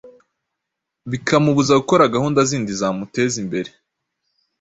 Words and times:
bikamubuza 1.11 1.79
gukora 1.81 2.11
gahunda 2.15 2.39
zindi 2.49 2.71
zamuteza 2.79 3.35
imbere, 3.43 3.69